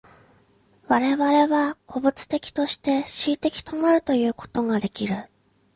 [0.87, 5.29] 我々は個物的として思惟的となるということができる。